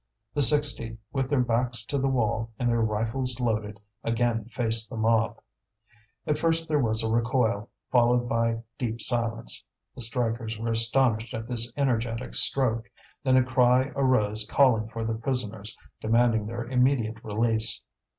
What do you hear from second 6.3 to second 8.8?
first there was a recoil, followed by